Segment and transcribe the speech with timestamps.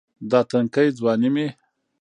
[0.29, 1.47] دا تنکے ځواني مې